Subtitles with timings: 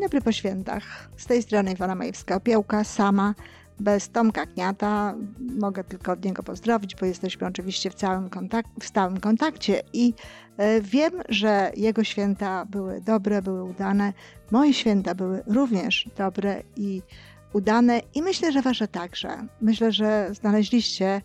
[0.00, 1.10] Dzień dobry po świętach.
[1.16, 3.34] Z tej strony Iwona Majewska-Opiełka, sama,
[3.80, 5.14] bez Tomka Kniata.
[5.58, 10.14] Mogę tylko od niego pozdrowić, bo jesteśmy oczywiście w, całym kontak w stałym kontakcie i
[10.56, 14.12] e, wiem, że jego święta były dobre, były udane.
[14.50, 17.02] Moje święta były również dobre i
[17.52, 19.46] udane i myślę, że wasze także.
[19.60, 21.22] Myślę, że znaleźliście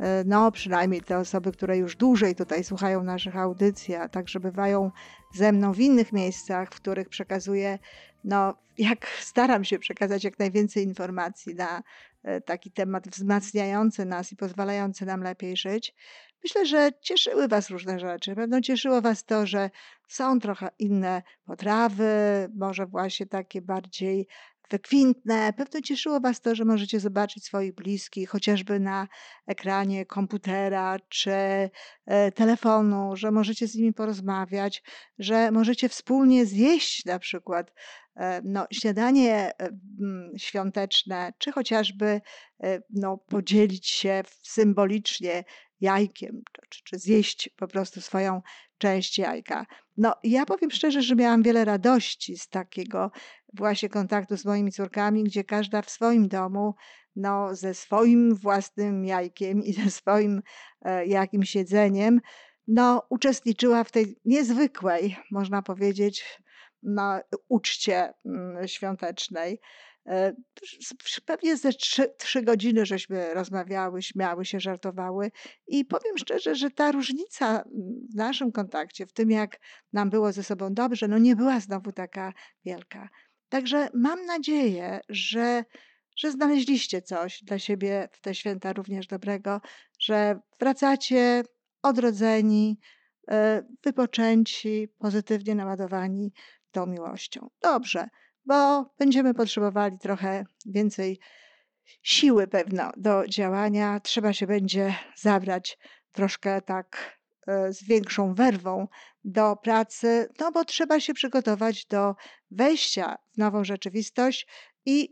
[0.00, 4.90] e, no przynajmniej te osoby, które już dłużej tutaj słuchają naszych audycji, a także bywają
[5.34, 7.78] ze mną w innych miejscach, w których przekazuję,
[8.24, 11.82] no jak staram się przekazać jak najwięcej informacji na
[12.22, 15.94] e, taki temat wzmacniający nas i pozwalający nam lepiej żyć.
[16.44, 18.34] Myślę, że cieszyły Was różne rzeczy.
[18.34, 19.70] Pewno cieszyło Was to, że
[20.08, 24.26] są trochę inne potrawy, może właśnie takie bardziej
[24.70, 25.52] wykwintne.
[25.52, 29.08] Pewno cieszyło Was to, że możecie zobaczyć swoich bliskich, chociażby na
[29.46, 31.30] ekranie komputera czy
[32.06, 34.82] e, telefonu, że możecie z nimi porozmawiać,
[35.18, 37.72] że możecie wspólnie zjeść na przykład
[38.16, 39.70] e, no, śniadanie e,
[40.36, 42.20] świąteczne, czy chociażby
[42.90, 45.44] no, podzielić się symbolicznie
[45.80, 48.42] jajkiem, czy, czy zjeść po prostu swoją
[48.80, 49.66] część jajka.
[49.96, 53.10] No, ja powiem szczerze, że miałam wiele radości z takiego
[53.54, 56.74] właśnie kontaktu z moimi córkami, gdzie każda w swoim domu,
[57.16, 60.42] no, ze swoim własnym jajkiem i ze swoim
[60.82, 62.20] e, jakimś jedzeniem,
[62.68, 66.40] no, uczestniczyła w tej niezwykłej, można powiedzieć,
[66.82, 69.60] no, uczcie mm, świątecznej.
[70.06, 70.32] E,
[71.26, 75.30] pewnie ze trzy, trzy godziny żeśmy rozmawiały, śmiały się, żartowały
[75.66, 77.64] i powiem szczerze, że ta różnica
[78.12, 79.60] w naszym kontakcie, w tym jak
[79.92, 82.32] nam było ze sobą dobrze, no nie była znowu taka
[82.64, 83.08] wielka.
[83.48, 85.64] Także mam nadzieję, że,
[86.16, 89.60] że znaleźliście coś dla siebie w te święta również dobrego,
[89.98, 91.42] że wracacie
[91.82, 92.78] odrodzeni,
[93.30, 96.32] e, wypoczęci, pozytywnie naładowani
[96.70, 97.50] tą miłością.
[97.62, 98.08] Dobrze
[98.44, 101.18] bo będziemy potrzebowali trochę więcej
[102.02, 104.00] siły pewno do działania.
[104.00, 105.78] Trzeba się będzie zabrać
[106.12, 108.88] troszkę tak e, z większą werwą
[109.24, 112.14] do pracy, no bo trzeba się przygotować do
[112.50, 114.46] wejścia w nową rzeczywistość
[114.86, 115.08] i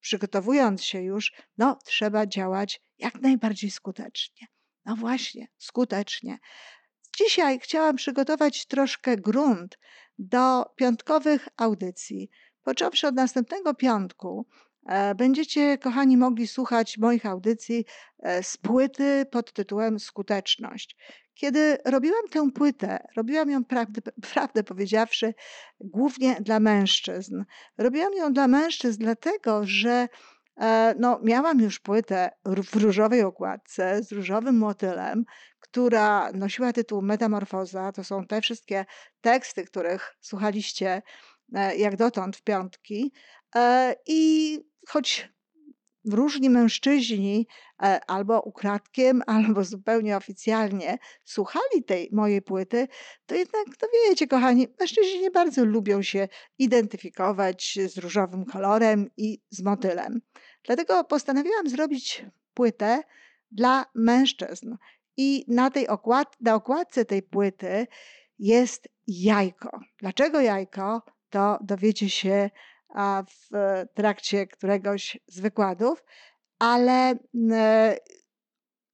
[0.00, 4.46] przygotowując się już, no trzeba działać jak najbardziej skutecznie.
[4.84, 6.38] No właśnie, skutecznie.
[7.18, 9.78] Dzisiaj chciałam przygotować troszkę grunt
[10.18, 12.30] do piątkowych audycji.
[12.62, 14.46] Począwszy od następnego piątku,
[14.86, 17.84] e, będziecie, kochani, mogli słuchać moich audycji
[18.22, 20.96] e, z płyty pod tytułem Skuteczność.
[21.34, 24.00] Kiedy robiłam tę płytę, robiłam ją prawdę,
[24.32, 25.34] prawdę powiedziawszy,
[25.80, 27.44] głównie dla mężczyzn.
[27.78, 30.08] Robiłam ją dla mężczyzn, dlatego że
[30.98, 35.24] no, miałam już płytę w różowej okładce z różowym motylem,
[35.60, 37.92] która nosiła tytuł Metamorfoza.
[37.92, 38.84] To są te wszystkie
[39.20, 41.02] teksty, których słuchaliście
[41.54, 43.12] E, jak dotąd w piątki.
[43.56, 45.28] E, I choć
[46.12, 47.46] różni mężczyźni
[47.82, 52.88] e, albo ukradkiem, albo zupełnie oficjalnie słuchali tej mojej płyty,
[53.26, 56.28] to jednak, to wiecie, kochani, mężczyźni nie bardzo lubią się
[56.58, 60.20] identyfikować z różowym kolorem i z motylem.
[60.66, 63.02] Dlatego postanowiłam zrobić płytę
[63.50, 64.76] dla mężczyzn.
[65.16, 67.86] I na tej okład, na okładce tej płyty
[68.38, 69.80] jest jajko.
[69.98, 71.02] Dlaczego jajko?
[71.30, 72.50] to dowiecie się
[73.28, 73.56] w
[73.94, 76.04] trakcie któregoś z wykładów,
[76.58, 77.14] ale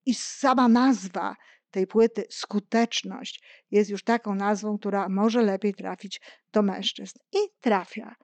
[0.07, 1.37] i sama nazwa
[1.71, 6.21] tej płyty, skuteczność, jest już taką nazwą, która może lepiej trafić
[6.53, 8.15] do mężczyzn i trafia.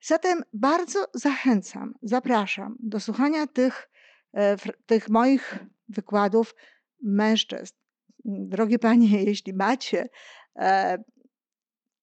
[0.00, 3.90] Zatem bardzo zachęcam, zapraszam do słuchania tych,
[4.34, 4.56] e,
[4.86, 5.58] tych moich
[5.88, 6.54] wykładów
[7.02, 7.74] mężczyzn.
[8.24, 10.08] Drogie panie, jeśli macie
[10.58, 10.98] e,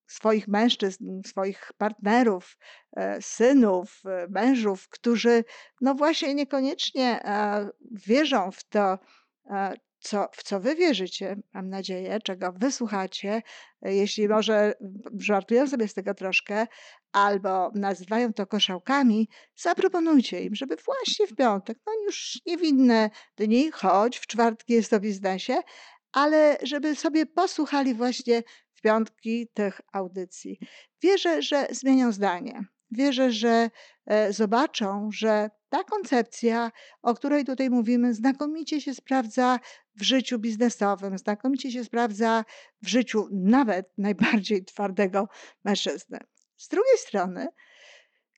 [0.08, 2.58] swoich mężczyzn, swoich partnerów,
[2.98, 5.44] e, synów, mężów, którzy
[5.82, 7.20] no właśnie niekoniecznie
[7.92, 9.00] wierzą w to,
[10.00, 13.42] co, w co wy wierzycie, mam nadzieję, czego wysłuchacie,
[13.82, 14.74] jeśli może
[15.18, 16.68] żartują sobie z tego troszkę,
[17.12, 24.18] albo nazywają to koszałkami, zaproponujcie im, żeby właśnie w piątek, no już niewinne dni, choć
[24.18, 25.62] w czwartki jest to w biznesie,
[26.12, 28.44] ale żeby sobie posłuchali właśnie
[28.74, 30.60] w piątki tych audycji.
[31.02, 32.62] Wierzę, że zmienią zdanie.
[32.92, 33.70] Wierzę, że
[34.06, 36.72] e, zobaczą, że ta koncepcja,
[37.02, 39.60] o której tutaj mówimy, znakomicie się sprawdza
[39.96, 42.46] w życiu biznesowym, znakomicie się sprawdza
[42.82, 45.28] w życiu nawet najbardziej twardego
[45.64, 46.20] mężczyzny.
[46.58, 47.48] Z drugiej strony,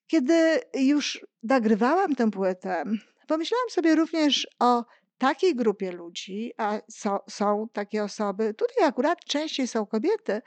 [0.07, 2.83] kiedy już nagrywałam tę płytę,
[3.28, 4.86] pomyślałam sobie również o
[5.18, 10.42] takiej grupie ludzi, a są, są takie osoby, tutaj akurat częściej są kobiety,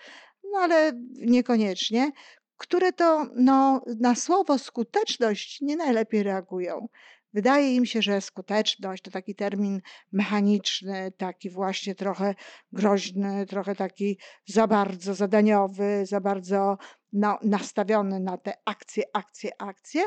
[0.52, 2.12] no ale niekoniecznie,
[2.56, 6.88] które to no, na słowo skuteczność nie najlepiej reagują.
[7.32, 9.80] Wydaje im się, że skuteczność to taki termin
[10.12, 12.34] mechaniczny, taki właśnie trochę
[12.72, 16.78] groźny, trochę taki za bardzo zadaniowy, za bardzo
[17.12, 20.02] no, nastawiony na te akcje, akcje, akcje,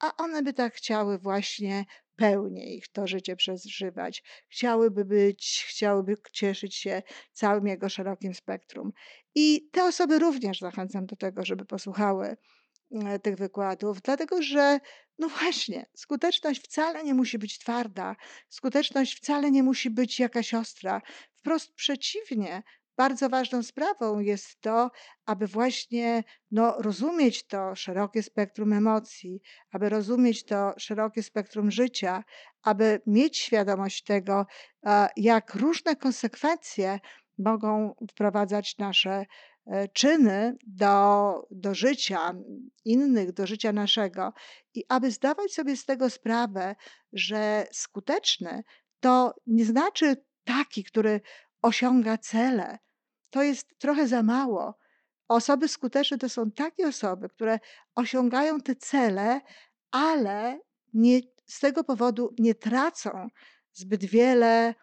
[0.00, 1.84] a one by tak chciały właśnie
[2.18, 4.22] pełniej to życie przeżywać.
[4.48, 8.92] Chciałyby być, chciałyby cieszyć się całym jego szerokim spektrum.
[9.34, 12.36] I te osoby również zachęcam do tego, żeby posłuchały
[12.92, 14.80] e, tych wykładów, dlatego że,
[15.18, 18.16] no właśnie, skuteczność wcale nie musi być twarda,
[18.48, 21.02] skuteczność wcale nie musi być jakaś ostra.
[21.34, 22.62] Wprost przeciwnie,
[22.98, 24.90] bardzo ważną sprawą jest to,
[25.26, 29.40] aby właśnie no, rozumieć to szerokie spektrum emocji,
[29.72, 32.24] aby rozumieć to szerokie spektrum życia,
[32.62, 34.46] aby mieć świadomość tego,
[35.16, 36.98] jak różne konsekwencje
[37.38, 39.26] mogą wprowadzać nasze
[39.66, 42.34] e, czyny do, do życia
[42.84, 44.32] innych, do życia naszego,
[44.74, 46.76] i aby zdawać sobie z tego sprawę,
[47.12, 48.62] że skuteczny
[49.00, 51.20] to nie znaczy taki, który
[51.62, 52.78] osiąga cele,
[53.30, 54.74] to jest trochę za mało.
[55.28, 57.58] Osoby skuteczne to są takie osoby, które
[57.94, 59.40] osiągają te cele,
[59.90, 60.60] ale
[60.94, 63.28] nie, z tego powodu nie tracą
[63.72, 64.74] zbyt wiele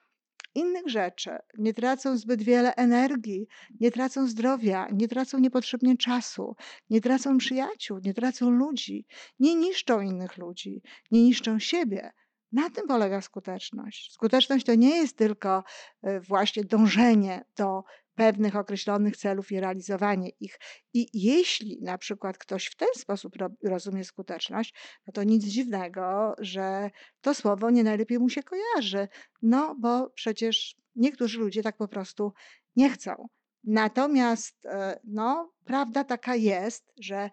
[0.55, 3.47] innych rzeczy, nie tracą zbyt wiele energii,
[3.79, 6.55] nie tracą zdrowia, nie tracą niepotrzebnie czasu,
[6.89, 9.05] nie tracą przyjaciół, nie tracą ludzi,
[9.39, 10.81] nie niszczą innych ludzi,
[11.11, 12.11] nie niszczą siebie.
[12.51, 14.13] Na tym polega skuteczność.
[14.13, 15.63] Skuteczność to nie jest tylko
[16.03, 17.83] e, właśnie dążenie do
[18.15, 20.59] pewnych określonych celów i realizowanie ich.
[20.93, 23.33] I jeśli na przykład ktoś w ten sposób
[23.63, 24.73] rozumie skuteczność,
[25.07, 26.89] no to nic dziwnego, że
[27.21, 29.07] to słowo nie najlepiej mu się kojarzy.
[29.41, 32.33] No bo przecież niektórzy ludzie tak po prostu
[32.75, 33.27] nie chcą.
[33.63, 37.29] Natomiast e, no, prawda taka jest, że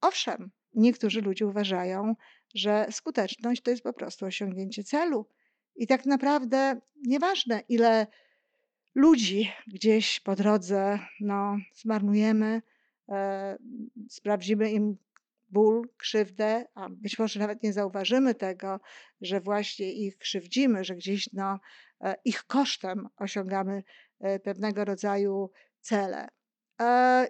[0.00, 2.14] owszem, niektórzy ludzie uważają,
[2.54, 5.26] że skuteczność to jest po prostu osiągnięcie celu.
[5.76, 8.06] I tak naprawdę nieważne, ile
[8.94, 12.62] ludzi gdzieś po drodze no, zmarnujemy,
[13.08, 13.58] e,
[14.08, 14.96] sprawdzimy im
[15.50, 18.80] ból, krzywdę, a być może nawet nie zauważymy tego,
[19.20, 21.58] że właśnie ich krzywdzimy, że gdzieś no,
[22.00, 23.82] e, ich kosztem osiągamy
[24.20, 25.50] e, pewnego rodzaju
[25.80, 26.28] cele.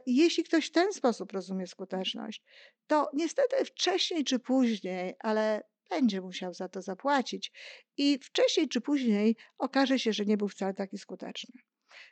[0.06, 2.42] Jeśli ktoś w ten sposób rozumie skuteczność,
[2.86, 7.52] to niestety wcześniej czy później, ale będzie musiał za to zapłacić.
[7.96, 11.60] I wcześniej czy później okaże się, że nie był wcale taki skuteczny.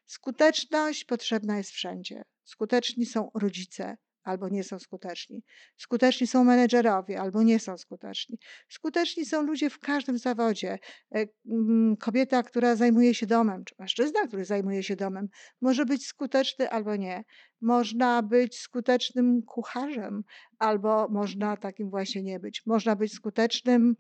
[0.07, 2.23] Skuteczność potrzebna jest wszędzie.
[2.45, 3.97] Skuteczni są rodzice,
[4.29, 5.43] albo nie są skuteczni.
[5.77, 8.39] Skuteczni są menedżerowie, albo nie są skuteczni.
[8.69, 10.79] Skuteczni są ludzie w każdym zawodzie.
[11.15, 15.29] E, mm, kobieta, która zajmuje się domem, czy mężczyzna, który zajmuje się domem,
[15.61, 17.25] może być skuteczny albo nie.
[17.61, 20.25] Można być skutecznym kucharzem,
[20.59, 22.63] albo można takim właśnie nie być.
[22.67, 23.97] Można być skutecznym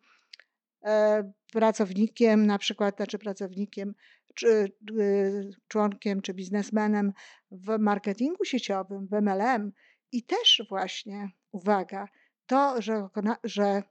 [0.84, 3.94] e, pracownikiem, na przykład, znaczy pracownikiem,
[4.38, 7.12] czy y, członkiem, czy biznesmenem
[7.50, 9.72] w marketingu sieciowym, w MLM,
[10.12, 12.08] i też właśnie, uwaga,
[12.46, 13.08] to, że,
[13.44, 13.82] że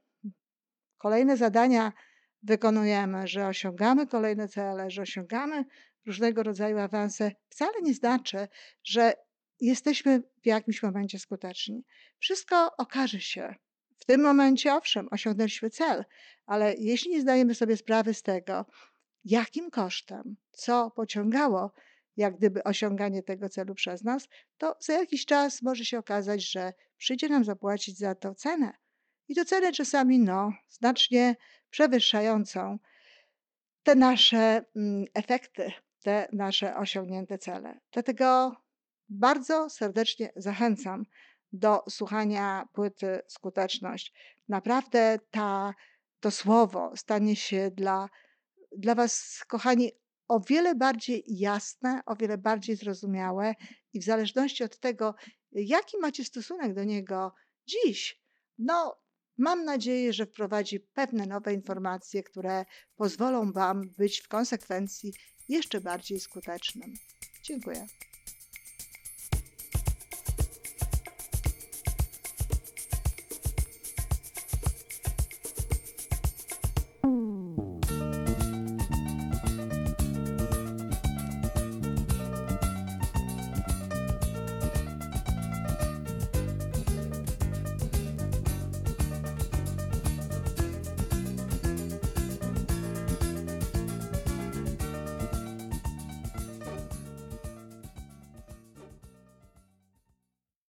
[0.97, 1.93] kolejne zadania
[2.43, 5.65] wykonujemy, że osiągamy kolejne cele, że osiągamy
[6.05, 8.47] różnego rodzaju awanse, wcale nie znaczy,
[8.83, 9.13] że
[9.59, 11.86] jesteśmy w jakimś momencie skuteczni.
[12.19, 13.55] Wszystko okaże się.
[13.97, 16.05] W tym momencie, owszem, osiągnęliśmy cel,
[16.45, 18.65] ale jeśli nie zdajemy sobie sprawy z tego,
[19.24, 21.71] jakim kosztem, co pociągało
[22.17, 26.74] jak gdyby osiąganie tego celu przez nas, to za jakiś czas może się okazać, że
[26.97, 28.74] przyjdzie nam zapłacić za to cenę.
[29.27, 31.36] I to cenę czasami no, znacznie
[31.69, 32.77] przewyższającą
[33.83, 35.71] te nasze mm, efekty,
[36.03, 37.79] te nasze osiągnięte cele.
[37.91, 38.55] Dlatego
[39.09, 41.03] bardzo serdecznie zachęcam
[41.51, 44.13] do słuchania płyty Skuteczność.
[44.50, 45.74] Naprawdę ta,
[46.19, 48.09] to słowo stanie się dla,
[48.77, 49.91] dla Was, kochani,
[50.27, 53.53] o wiele bardziej jasne, o wiele bardziej zrozumiałe
[53.93, 55.15] i w zależności od tego,
[55.51, 57.34] jaki macie stosunek do niego
[57.67, 58.22] dziś,
[58.57, 59.01] no
[59.38, 62.65] mam nadzieję, że wprowadzi pewne nowe informacje, które
[62.96, 65.13] pozwolą Wam być w konsekwencji
[65.50, 66.93] jeszcze bardziej skutecznym.
[67.43, 67.88] Dziękuję.